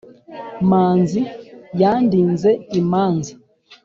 manzi 0.69 1.21
yandinze 1.81 2.49
imanza, 2.79 3.33